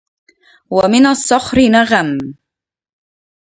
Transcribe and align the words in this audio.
ومن 0.77 1.03
الصخر 1.13 1.57
نغم! 1.75 2.09